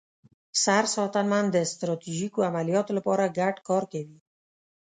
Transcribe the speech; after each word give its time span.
سرساتنمن 0.63 1.45
د 1.51 1.57
ستراتیژیکو 1.71 2.39
عملیاتو 2.49 2.91
لپاره 2.97 3.33
ګډ 3.39 3.55
کار 3.69 3.83
کوي. 3.91 4.19